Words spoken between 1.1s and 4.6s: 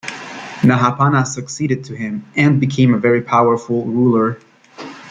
succeeded to him, and became a very powerful ruler.